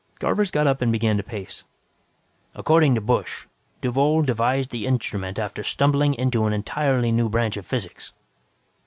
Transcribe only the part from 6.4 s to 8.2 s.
an entirely new branch of physics.